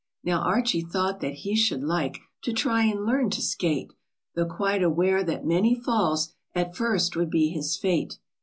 [0.23, 3.93] Now Archie thought that he should like To try and learn to skate,
[4.33, 8.17] Though quite aware that many falls At first would be his fate.